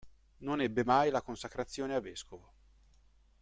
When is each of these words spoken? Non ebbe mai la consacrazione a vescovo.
Non 0.39 0.61
ebbe 0.61 0.83
mai 0.83 1.11
la 1.11 1.21
consacrazione 1.21 1.93
a 1.93 1.99
vescovo. 1.99 2.53